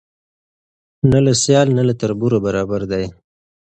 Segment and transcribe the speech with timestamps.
[1.11, 3.05] نه له سیال نه له تربوره برابر دی